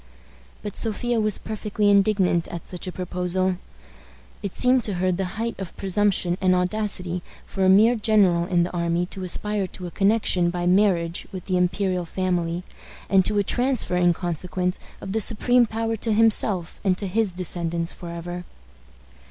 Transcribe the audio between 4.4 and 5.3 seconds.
It seemed to her